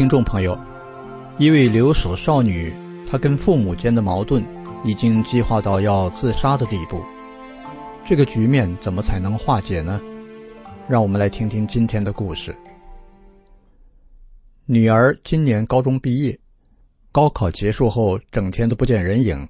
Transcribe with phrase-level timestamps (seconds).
[0.00, 0.58] 听众朋友，
[1.36, 2.72] 一位留守少女，
[3.06, 4.42] 她跟父母间的矛盾
[4.82, 7.04] 已经激化到要自杀的地步。
[8.06, 10.00] 这个局面怎么才能化解呢？
[10.88, 12.56] 让我们来听听今天的故事。
[14.64, 16.40] 女儿今年高中毕业，
[17.12, 19.46] 高考结束后整天都不见人影。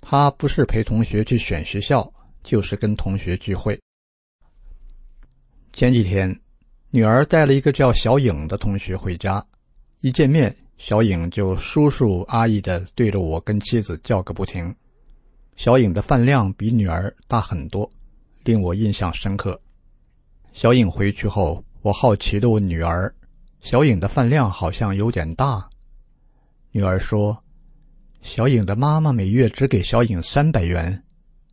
[0.00, 2.08] 她不是陪同学去选学校，
[2.44, 3.80] 就是跟同学聚会。
[5.72, 6.40] 前几天，
[6.92, 9.44] 女儿带了一个叫小颖的同学回家，
[10.04, 14.74] 一见面，小颖就叔叔阿姨的对着我跟妻子叫个不停。
[15.54, 17.88] 小颖的饭量比女儿大很多，
[18.42, 19.60] 令我印象深刻。
[20.52, 23.14] 小颖回去后，我好奇的问女儿。
[23.60, 25.70] 小颖的饭量好像有点大，
[26.72, 27.44] 女儿说
[28.22, 31.00] ：“小颖的妈妈每月只给小颖三百元，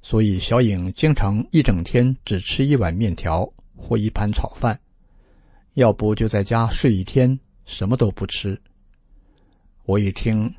[0.02, 4.80] 所以小颖经常一整天只吃一碗面条或一盘炒饭，
[5.76, 8.60] 要不就在家睡一天，什么都不吃。”
[9.86, 10.54] 我一听，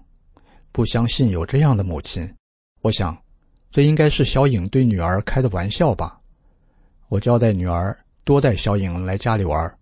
[0.73, 2.35] 不相信有这样的母亲，
[2.83, 3.17] 我想，
[3.71, 6.21] 这应该是小颖对女儿开的玩笑吧。
[7.09, 9.79] 我交代女儿多带小颖来家里玩。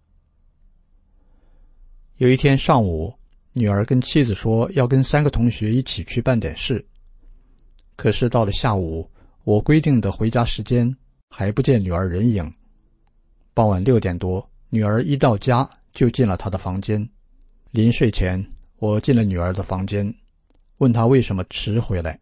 [2.16, 3.14] 有一天上午，
[3.52, 6.84] 女儿跟妻子说要跟三个同学一起去办点事。
[7.96, 9.10] 可是到了下午，
[9.44, 10.94] 我规定的回家时间
[11.30, 12.52] 还不见女儿人影。
[13.54, 17.08] 傍晚六点多，女儿一到家就进了她的房间。
[17.70, 18.44] 临睡前，
[18.78, 20.14] 我进了女儿的房间，
[20.78, 22.18] 问她为什么迟回来。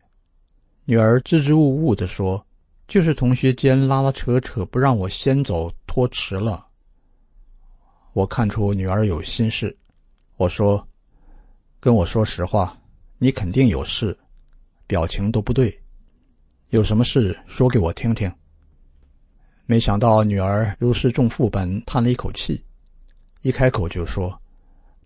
[0.85, 2.45] 女儿支支吾吾地说
[2.89, 6.67] ：“就是同学间拉拉扯扯，不让我先走，拖迟了。”
[8.13, 9.77] 我看出女儿有心事。
[10.37, 10.89] 我说
[11.79, 12.77] ：“跟我说实话，
[13.19, 14.19] 你肯定有事，
[14.89, 15.81] 表情都不对。
[16.71, 18.33] 有什么事说给我听听。”
[19.67, 22.65] 没想到女儿如释重负般叹了一口气，
[23.43, 24.41] 一开口就说：“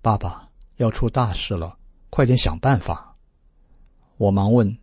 [0.03, 1.77] 爸爸要出大事了，
[2.09, 3.16] 快点想办法。”
[4.16, 4.78] 我忙问：“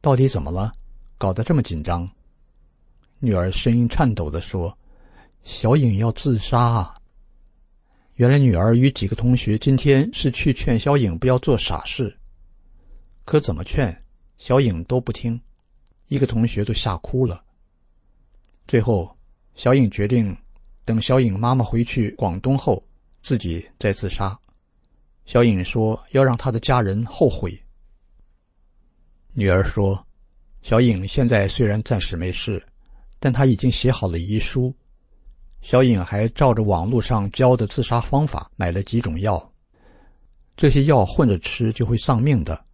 [0.00, 0.72] 到底怎么了？
[1.18, 2.10] 搞得这么紧张？”
[3.20, 4.76] 女儿声音颤抖的说
[5.44, 6.94] ：“小颖要自杀啊！”
[8.16, 12.16] 原来女儿与几个同学今天是去劝小颖不要做傻事，
[13.26, 14.04] 可怎么劝，
[14.38, 15.38] 小颖都不听，
[16.08, 17.42] 一个同学都吓哭了。
[18.66, 19.16] 最后，
[19.54, 20.36] 小颖决定
[20.86, 22.82] 等小颖妈妈回去广东后，
[23.20, 24.38] 自己再自杀。
[25.26, 27.60] 小颖说要让她的家人后悔。
[29.34, 30.06] 女儿说，
[30.62, 32.64] 小颖现在虽然暂时没事，
[33.18, 34.74] 但她已经写好了遗书。
[35.60, 39.52] 小颖还照着网络上教的自杀方法买了几种药，
[40.56, 42.64] 这些药混着吃就会丧命的。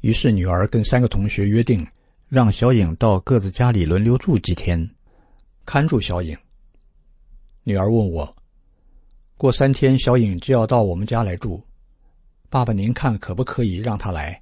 [0.00, 1.86] 于是女儿跟三个同学约定，
[2.28, 4.90] 让小颖到各自家里轮流住几天，
[5.64, 6.36] 看住小颖。
[7.62, 8.34] 女儿问我
[9.40, 11.64] ：“过三天小颖就要到我们家来住，
[12.50, 14.38] 爸爸您看可不可以让她来？”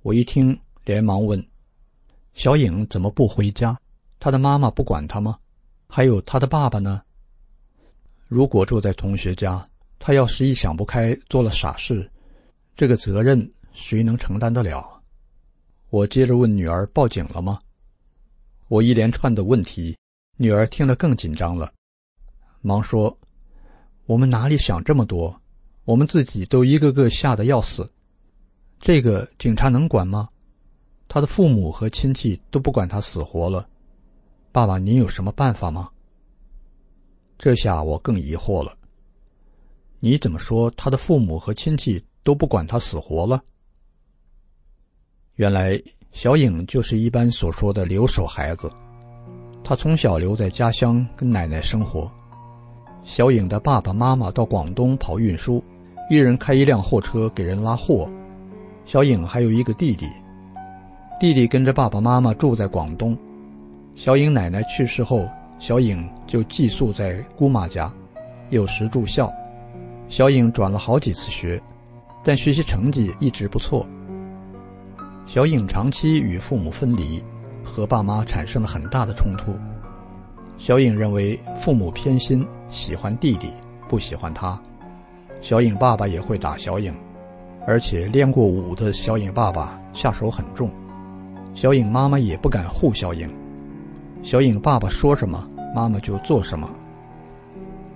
[0.00, 1.46] 我一听，连忙问
[2.32, 3.78] ：“小颖怎么不回家？
[4.18, 5.38] 她的妈妈不管她吗？”
[5.86, 7.02] 还有他的爸爸呢？
[8.28, 9.62] 如果住在同学家，
[9.98, 12.10] 他要是一想不开做了傻事，
[12.74, 15.02] 这个责任谁能承担得了？
[15.90, 17.60] 我接着问女儿：“报警了吗？”
[18.68, 19.94] 我一连串的问题，
[20.38, 21.70] 女儿听了更紧张了，
[22.62, 23.14] 忙说
[24.06, 25.40] ：“我们哪里想这么多？
[25.84, 27.90] 我们自己都一个个吓得要死，
[28.80, 30.28] 这个警察能管吗？
[31.08, 33.68] 他的父母和亲戚都不管他死活了。”
[34.52, 35.88] 爸爸，您有什么办法吗？
[37.38, 38.76] 这下我更疑惑了。
[39.98, 43.42] 你怎么说他的父母和亲戚都不管他死活了？
[45.36, 45.82] 原来
[46.12, 48.70] 小颖就是一般所说的留守孩子，
[49.64, 52.12] 他从小留在家乡跟奶奶生活。
[53.04, 55.62] 小颖的爸爸妈妈到广东跑运输，
[56.08, 58.08] 一人开一辆货车给人拉货。
[58.84, 60.08] 小颖还有一个弟弟，
[61.18, 63.16] 弟弟跟着爸爸妈妈住在广东。
[63.94, 65.28] 小颖奶奶去世后，
[65.58, 67.92] 小颖就寄宿在姑妈家，
[68.50, 69.32] 有时住校。
[70.08, 71.60] 小颖转了好几次学，
[72.22, 73.86] 但学习成绩一直不错。
[75.26, 77.22] 小颖长期与父母分离，
[77.64, 79.52] 和爸妈产生了很大的冲突。
[80.62, 83.52] 小颖认为父母偏心，喜欢弟弟，
[83.88, 84.56] 不喜欢她。
[85.40, 86.94] 小颖爸爸也会打小颖，
[87.66, 90.70] 而且练过武的小颖爸爸下手很重。
[91.52, 93.28] 小颖妈妈也不敢护小颖，
[94.22, 95.44] 小颖爸爸说什么，
[95.74, 96.70] 妈妈就做什么。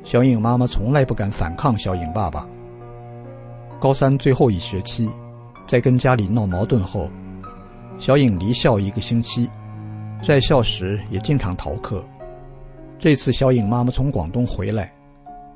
[0.03, 2.49] 小颖妈妈从来不敢反抗小颖爸爸。
[3.79, 5.09] 高三最后一学期，
[5.69, 7.09] 在跟家里闹矛盾后，
[7.97, 9.49] 小颖离校一个星期，
[10.21, 12.05] 在校时也经常逃课。
[12.99, 14.91] 这次小颖妈妈从广东回来，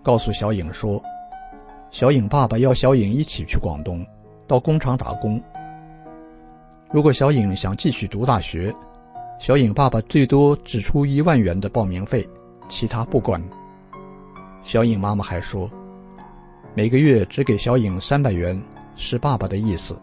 [0.02, 1.02] 告诉小颖说，
[1.90, 4.06] 小颖爸爸要小颖一起去广东，
[4.46, 5.42] 到工厂打工。
[6.92, 8.74] 如果小颖想继续读大学，
[9.38, 12.28] 小颖爸爸最多只出一万元的报名费，
[12.68, 13.42] 其他不管。
[14.62, 15.70] 小颖妈妈还说。
[16.74, 18.60] 每个月只给小颖三百元，
[18.96, 19.98] 是爸爸的意思，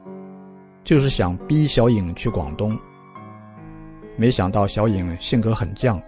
[0.83, 2.77] 就是想逼小颖去广东。
[4.17, 6.01] 没想到小颖性格很犟，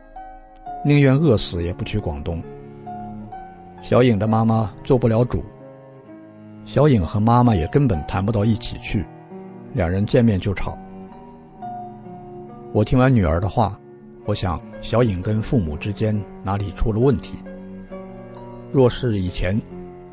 [0.83, 2.41] 宁愿饿死也不去广东。
[3.81, 5.43] 小颖的妈妈做不了主，
[6.65, 9.05] 小颖和妈妈也根本谈不到一起去，
[9.73, 10.77] 两人见面就吵。
[12.71, 13.79] 我听完女儿的话，
[14.25, 17.37] 我想小颖跟父母之间哪里出了问题？
[18.71, 19.59] 若是以前。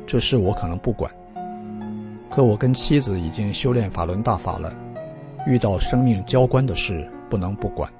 [0.09, 1.11] 这事我可能不管，
[2.29, 4.73] 可我跟妻子已经修炼法轮大法了，
[5.45, 7.91] 遇到生命交关的事不能不管。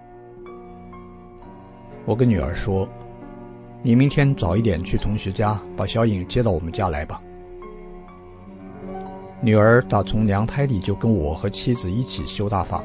[2.07, 2.87] 我跟女儿说
[3.83, 7.21] ：“你明天早一点去同学家把小颖接到我们家来吧。”
[9.43, 12.81] 女儿打从娘胎里就跟我和妻子一起修大法，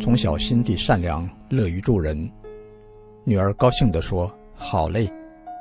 [0.00, 2.18] 从小心地善良，乐于助人。
[3.22, 5.12] 女儿高兴地说：“好嘞，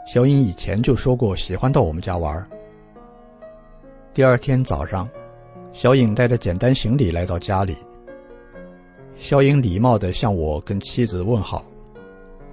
[0.07, 2.47] 小颖以前就说过喜欢到我们家玩。”
[4.15, 5.05] 第二天早上，
[5.73, 7.75] 小颖带着简单行李来到家里。
[9.17, 11.65] 小颖礼貌地向我跟妻子问好，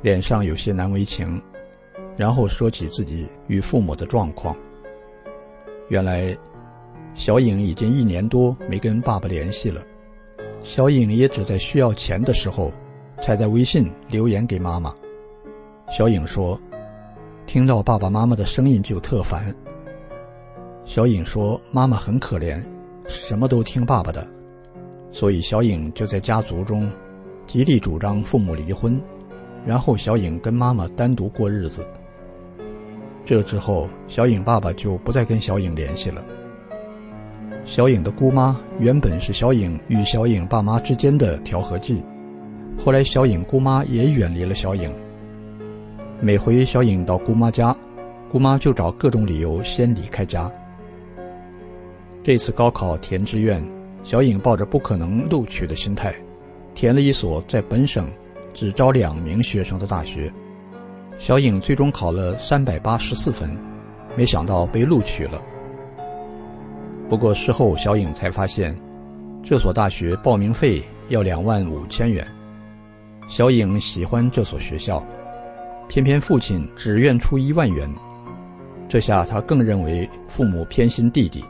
[0.04, 1.40] 脸上有些难为情，
[2.14, 4.54] 然后说起自己与父母的状况。
[5.88, 6.36] 原来，
[7.14, 9.80] 小颖已经一年多没跟爸爸联系了。
[10.62, 12.70] 小颖也只在需要钱的时候，
[13.18, 14.94] 才在微信留言给妈妈。
[15.90, 16.60] 小颖说
[17.46, 19.56] ：“听到爸爸妈妈的声音就特烦。”
[20.84, 22.62] 小颖说：“妈妈很可怜，
[23.06, 24.28] 什么都听爸爸的，
[25.12, 26.92] 所以小颖就在家族中
[27.46, 29.00] 极力主张父母离婚，
[29.66, 31.86] 然后小颖跟妈妈单独过日子。
[33.24, 36.22] 这之后，小颖爸爸就不再跟小颖联系了。
[37.64, 42.04] 小颖的姑妈原本是小颖与小颖爸妈之间的调和剂，
[42.84, 44.92] 后来小颖姑妈也远离了小颖。
[46.20, 47.74] 每回小颖到姑妈家，
[48.30, 50.52] 姑妈就找各种理由先离开家。”
[52.22, 53.62] 这次高考填志愿，
[54.02, 56.14] 小颖抱着不可能录取的心态，
[56.74, 58.10] 填了一所在本省
[58.54, 60.32] 只招两名学生的大学。
[61.18, 63.54] 小颖最终考了三百八十四分，
[64.16, 65.42] 没想到被录取了。
[67.08, 68.74] 不过事后小颖才发现，
[69.42, 72.26] 这所大学报名费要两万五千元。
[73.28, 75.04] 小颖喜欢这所学校，
[75.88, 77.92] 偏偏父亲只愿出一万元，
[78.88, 81.44] 这下他更认为父母偏心弟弟。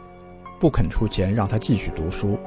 [0.61, 2.39] 不肯出钱让他继续读书。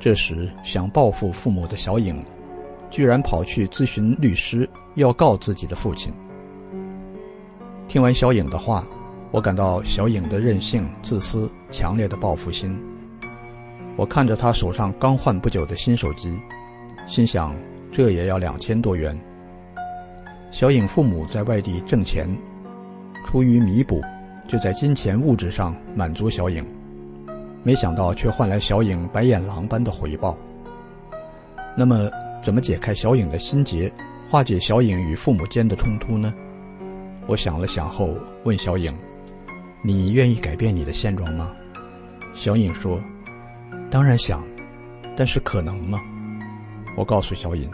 [0.00, 2.20] 这时，想报复父母的小颖，
[2.90, 6.12] 居然跑去咨询律师，要告自己的父亲。
[7.88, 8.84] 听完小颖的话，
[9.30, 12.76] 我感到小颖的任性、自私、强烈的报复心。
[13.96, 16.38] 我看着他手上刚换不久的新手机，
[17.06, 17.54] 心想：
[17.90, 19.18] 这也要两千多元。
[20.50, 22.28] 小颖父母在外地挣钱，
[23.24, 24.00] 出于弥补，
[24.46, 26.64] 就在金钱物质上满足小颖。
[27.62, 30.36] 没想到，却换来小颖白眼狼般的回报。
[31.76, 32.08] 那么，
[32.46, 33.92] 怎么解开小影的心结，
[34.30, 36.32] 化解小影与父母间的冲突呢？
[37.26, 38.96] 我想了想后，问小影
[39.82, 41.52] ：“你愿意改变你的现状吗？”
[42.34, 43.00] 小影说
[43.90, 44.46] ：“当然想，
[45.16, 46.00] 但是可能吗？”
[46.96, 47.68] 我告诉小影：“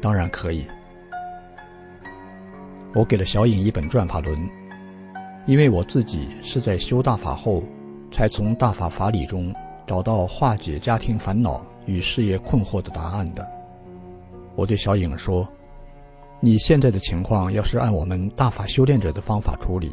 [0.00, 0.64] 当然可以。”
[2.94, 4.38] 我给了小影一本《转法轮》，
[5.46, 7.60] 因为我自己是在修大法后。
[8.12, 9.52] 才从大法法理中
[9.84, 13.44] 找到化解家庭烦恼与事业困惑的答案的。
[14.56, 15.46] 我对小颖说
[16.40, 19.92] ：“你现在的情况要是按我们大法修炼者的方法处理，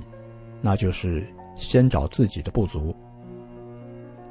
[0.62, 1.28] 那就是
[1.58, 2.96] 先找自己的不足。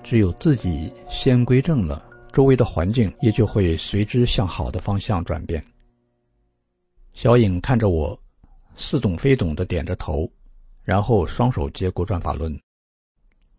[0.02, 5.62] 只有自己先归正了，周围的环境也就会随之向好的方向转变。”
[7.12, 8.18] 小颖看着我，
[8.74, 10.26] 似懂非懂的点着头，
[10.82, 12.58] 然后双手接过转法轮。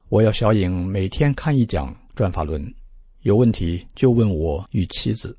[0.10, 2.74] 我要小颖每天看一讲转法轮，
[3.22, 5.38] 有问题就问我与妻子。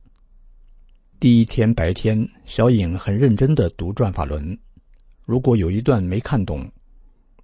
[1.25, 4.59] 第一天白天，小颖很认真的读转法轮，
[5.25, 6.71] 如果有一段没看懂，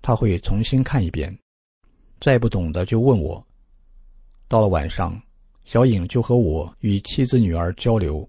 [0.03, 1.35] 他会重新看一遍，
[2.21, 3.43] 再不懂的就问我。
[4.49, 5.19] 到了晚上，
[5.65, 8.29] 小颖就和我与妻子、女儿交流，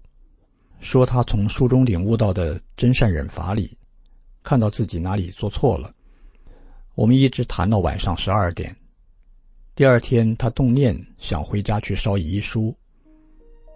[0.80, 3.76] 说他从书中领悟到的真善忍法理，
[4.42, 5.94] 看到自己哪里做错了。
[6.94, 8.74] 我们一直谈到晚上十二点。
[9.74, 12.74] 第二天，他动念想回家去烧遗书。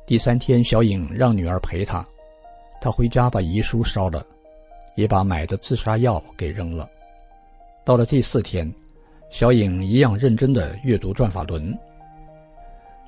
[0.07, 2.07] 第三天，小颖让女儿陪她，
[2.81, 4.25] 她回家把遗书烧了，
[4.95, 6.89] 也把买的自杀药给扔了。
[7.85, 8.73] 到了第四天，
[9.31, 11.73] 小颖一样认真的阅读《转法轮》。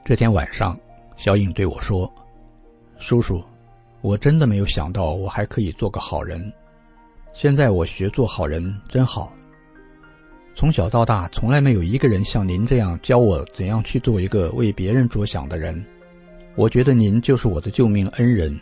[0.04, 0.76] 这天晚上，
[1.16, 2.12] 小颖对我说
[2.98, 3.44] ：“叔叔，
[4.00, 6.52] 我真的没有想到我还可以做个好人。
[7.32, 9.32] 现在我学做好人真好。”
[10.52, 15.86] 从小到大，从来没有一个人像您这样教我怎样去做一个为别人着想的人。
[16.58, 18.60] 我觉得您就是我的救命恩人。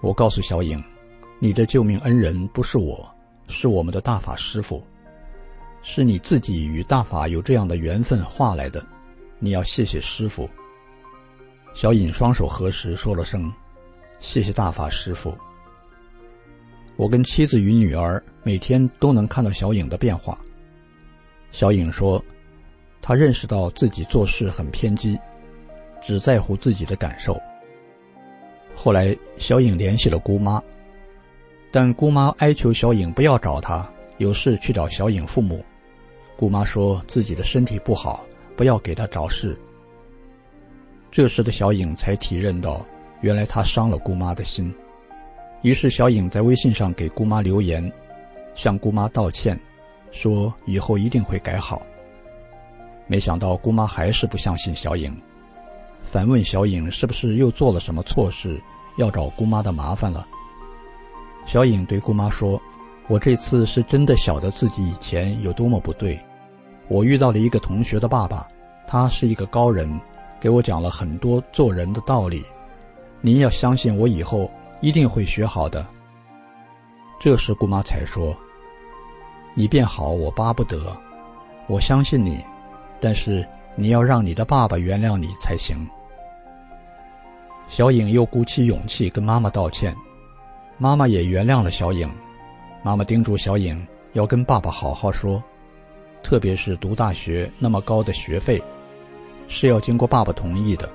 [0.00, 0.82] 我告诉小颖，
[1.38, 3.08] 你的救命恩人不是我，
[3.46, 4.82] 是我们的大法师傅，
[5.82, 8.84] 是你自己与大法有这样的缘分化来的。
[9.38, 10.50] 你要谢谢师傅。
[11.74, 13.52] 小颖双手合十，说了声
[14.18, 15.32] ：“谢谢大法师傅。”
[16.98, 20.36] 我跟妻子与女儿每天都能看到小颖的变化。
[21.52, 22.20] 小颖说
[23.00, 25.16] ：“她认识到自己做事很偏激，
[26.04, 27.40] 只在乎自己的感受。”
[28.76, 30.62] 后来，小颖联系了姑妈，
[31.72, 35.64] 但姑妈哀求小颖不要找她，有事去找小颖父母。
[36.36, 38.24] 姑妈说自己的身体不好，
[38.56, 39.56] 不要给她找事。
[41.10, 42.84] 这时的小颖才体认到，
[43.20, 44.74] 原来她伤了姑妈的心。
[45.62, 47.90] 于是，小颖在微信上给姑妈留言，
[48.54, 49.58] 向姑妈道歉。
[50.10, 51.82] 说以后一定会改好。
[53.08, 55.12] 没想到姑妈还是不相信小颖，
[56.04, 58.62] 反问小颖是不是又做了什么错事，
[58.98, 60.24] 要找姑妈的麻烦了。
[61.44, 62.60] 小颖对姑妈说
[63.08, 66.18] ：“我这次是真的晓得自己以前有多么不对。
[66.86, 68.46] 我遇到了一个同学的爸爸，
[68.86, 70.00] 他是一个高人，
[70.38, 72.44] 给我讲了很多做人的道理。
[73.20, 75.84] 您要相信我，以后一定会学好的。”
[77.18, 78.36] 这时姑妈才说。
[79.54, 80.96] 你变好，我巴不得，
[81.66, 82.44] 我相信你，
[83.00, 85.76] 但是你要让你的爸爸原谅你才行。
[87.68, 89.94] 小颖又鼓起勇气跟妈妈道歉，
[90.78, 92.08] 妈妈也原谅了小颖。
[92.82, 95.42] 妈妈叮嘱小颖要跟爸爸好好说，
[96.22, 98.62] 特别是读大学那么高的学费，
[99.48, 100.88] 是要经过爸爸同意的。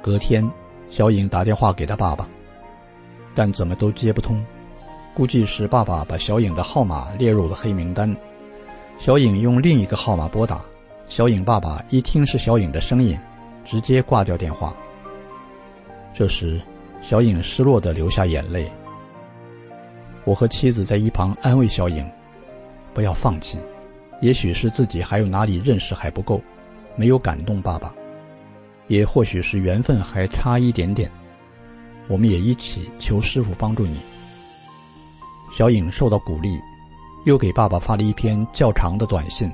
[0.00, 0.50] 隔天，
[0.90, 2.26] 小颖打电话给他爸爸，
[3.34, 4.44] 但怎么都接不通。
[5.14, 8.16] 估计是爸爸把小颖的号码列入了黑名单。
[8.98, 10.62] 小颖用另一个号码拨打，
[11.08, 13.18] 小颖爸爸一听是小颖的声音，
[13.64, 14.74] 直接挂掉电话。
[16.14, 16.60] 这时，
[17.02, 18.70] 小颖失落的流下眼泪。
[20.24, 22.06] 我和妻子在一旁安慰小颖
[22.92, 23.58] ：“不要放弃，
[24.20, 26.42] 也许是自己还有哪里认识还不够，
[26.94, 27.94] 没有感动爸爸，
[28.88, 31.10] 也或许是缘分还差一点点。
[32.06, 33.98] 我们也一起求师傅帮助你。”
[35.56, 36.60] 小颖受到鼓励，
[37.24, 39.50] 又给爸爸发了一篇较长的短信，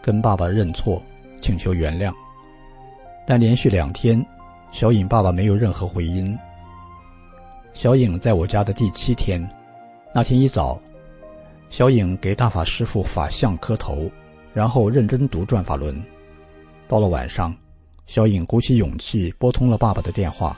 [0.00, 1.02] 跟爸爸认错，
[1.40, 2.12] 请求原谅。
[3.26, 4.24] 但连续两天，
[4.70, 6.36] 小颖爸爸没有任何回音。
[7.72, 9.46] 小颖在我家的第七天，
[10.14, 10.80] 那天一早，
[11.70, 14.10] 小颖给大法师父法相磕头，
[14.52, 16.02] 然后认真读转法轮。
[16.86, 17.54] 到了晚上，
[18.06, 20.56] 小颖鼓起勇气拨通了爸爸的电话。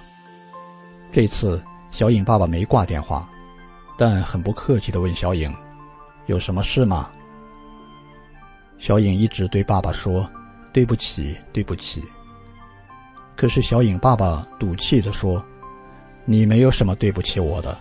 [1.12, 3.28] 这次，小颖爸爸没挂电话。
[3.98, 5.54] 但很不客气的问小颖
[6.24, 7.10] ：“有什么事吗？”
[8.80, 10.26] 小颖一直对爸爸说
[10.72, 12.02] ：“对不起，对不起。”
[13.36, 15.44] 可是小颖爸爸赌气的说
[16.24, 17.76] ：“你没有什么对不起我的，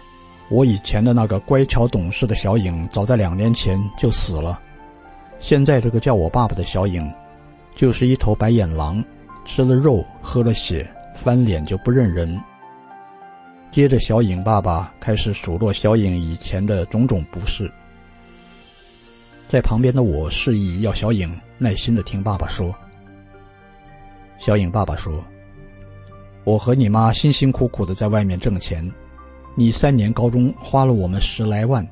[0.49, 4.59] 我以前的那个乖巧懂事的小颖，早在两年前就死了。
[5.39, 7.09] 现在这个叫我爸爸的小颖，
[7.73, 9.01] 就是一头白眼狼，
[9.45, 12.37] 吃了肉，喝了血，翻脸就不认人。”
[13.71, 17.71] 接着，小颖爸爸开始数落小颖以前的种种不是。
[19.49, 22.71] 在旁边的我示意要小颖耐心的听爸爸说。
[24.37, 25.25] 小颖爸爸说
[26.45, 28.87] ：“我和你妈辛辛苦苦的在外面挣钱，
[29.55, 31.83] 你三年高中花了我们十来万，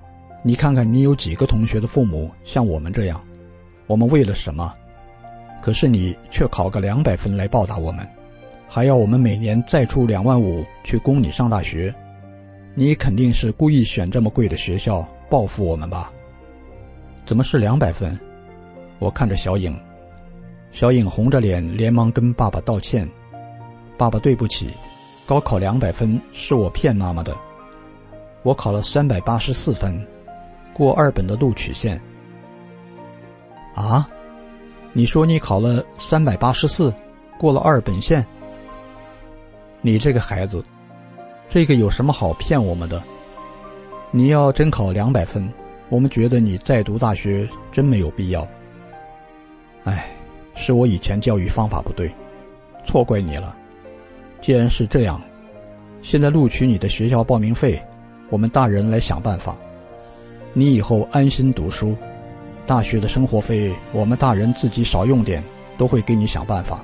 [0.44, 3.20] 你看看你有几个同学的父母像我们这样？
[3.88, 4.72] 我们为了什么？
[5.60, 8.08] 可是你却考个两百分来报答我们。”
[8.70, 11.92] 还要我们每年再出两万五去供你上大学，
[12.76, 16.14] 你肯定是故意选这么贵的学校报复我们吧？
[17.28, 18.18] 怎么是两百分？
[19.00, 19.78] 我看着小颖，
[20.72, 23.06] 小颖红着脸连忙跟爸爸道歉
[24.00, 24.70] ：“爸爸对不起，
[25.26, 27.36] 高考两百分是我骗妈妈的，
[28.44, 30.02] 我考了三百八十四分，
[30.74, 32.00] 过二本的录取线。”
[33.76, 34.08] 啊，
[34.94, 36.94] 你说你考了三百八十四，
[37.38, 38.26] 过了二本线。
[39.82, 40.64] 你这个孩子，
[41.50, 43.04] 这个有什么好骗我们的？
[44.12, 45.52] 你要真考两百分，
[45.90, 48.48] 我们觉得你再读大学真没有必要。
[49.86, 50.10] 哎，
[50.56, 52.12] 是我以前教育方法不对，
[52.84, 53.56] 错怪你了。
[54.42, 55.22] 既然是这样，
[56.02, 57.82] 现在录取你的学校报名费，
[58.30, 59.56] 我们大人来想办法。
[60.54, 61.96] 你以后安心读书，
[62.66, 65.44] 大学的生活费我们大人自己少用点，
[65.78, 66.84] 都会给你想办法。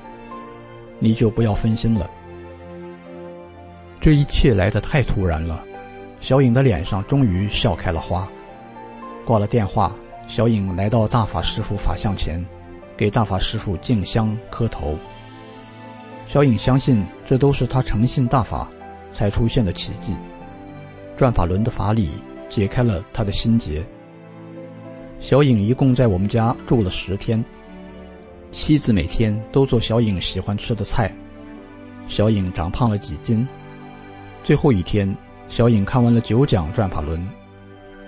[1.00, 2.10] 你就不要分心了。
[4.00, 5.64] 这一切来得太突然了。
[6.22, 8.30] 小影的脸上终于笑开了花。
[9.26, 9.96] 挂了电话，
[10.28, 12.44] 小影来到大法师父法像前，
[12.96, 14.98] 给大法师父敬香磕头。
[16.28, 18.70] 小影相信，这都是他诚信大法
[19.12, 20.16] 才出现的奇迹。
[21.16, 22.12] 转法轮的法理
[22.50, 23.86] 解开了他的心结。
[25.20, 27.44] 小影一共在我们家住了十天，
[28.52, 31.14] 妻子每天都做小影喜欢吃的菜。
[32.08, 33.48] 小影长胖了几斤。
[34.44, 35.16] 最后一天。
[35.50, 37.22] 小影看完了九讲转法轮，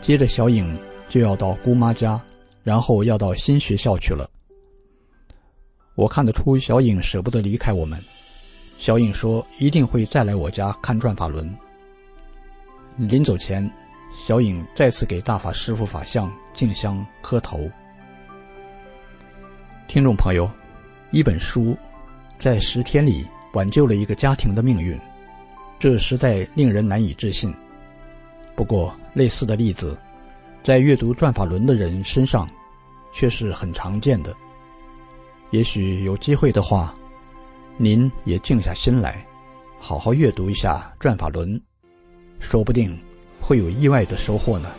[0.02, 0.76] 接着小影
[1.10, 2.22] 就要到姑妈家，
[2.64, 4.30] 然后要到新学校去了。
[5.96, 8.02] 我看得出小影舍不得离开我们。
[8.78, 11.50] 小影说一定会再来我家看转法轮。
[12.98, 13.70] 临走前，
[14.14, 17.70] 小影再次给大法师父法像敬香磕头。
[19.88, 20.50] 听众朋友，
[21.12, 21.78] 一本书
[22.38, 25.00] 在十天里挽救了一个家庭的命运。
[25.80, 27.54] 这实在令人难以置信。
[28.56, 29.98] 不过，类似的例子，
[30.66, 32.50] 在阅读《转法轮》的人身上，
[33.14, 34.36] 却是很常见的。
[35.52, 36.92] 也许有机会的话，
[37.78, 39.24] 您也静下心来，
[39.80, 41.48] 好好阅读一下《转法轮》，
[42.40, 43.00] 说不定
[43.40, 44.72] 会有意外的收获呢。